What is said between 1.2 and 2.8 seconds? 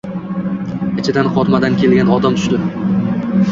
qotmadan kelgan odam tushdi.